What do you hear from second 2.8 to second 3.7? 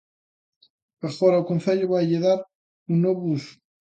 un novo uso.